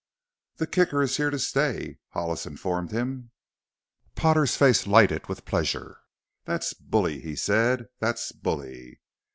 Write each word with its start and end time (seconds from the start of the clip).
"The 0.55 0.65
Kicker 0.65 1.03
is 1.03 1.17
here 1.17 1.29
to 1.29 1.37
stay!" 1.37 1.99
Hollis 2.09 2.47
informed 2.47 2.89
him. 2.89 3.29
Potter's 4.15 4.57
face 4.57 4.87
lighted 4.87 5.27
with 5.29 5.45
pleasure. 5.45 5.99
"That's 6.43 6.73
bully!" 6.73 7.19
he 7.21 7.35
said. 7.35 7.85
"That's 7.99 8.31
bully!" 8.31 8.99